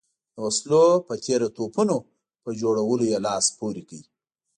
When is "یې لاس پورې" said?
3.11-3.81